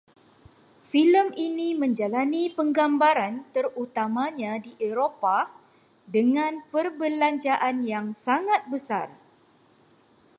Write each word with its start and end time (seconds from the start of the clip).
Filem 0.91 1.27
ini 1.47 1.69
menjalani 1.81 2.43
penggambaran 2.57 3.33
terutamanya 3.55 4.53
di 4.65 4.71
Eropah, 4.89 5.45
dengan 6.15 6.53
perbelanjaan 6.73 7.75
yang 7.91 8.07
sangat 8.25 8.61
besar 8.73 9.07